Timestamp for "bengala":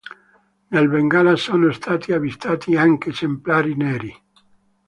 0.89-1.35